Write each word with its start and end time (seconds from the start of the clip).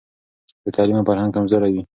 بې 0.63 0.69
تعلیمه 0.75 1.03
فرهنګ 1.07 1.31
کمزوری 1.35 1.71
وي. 1.73 1.81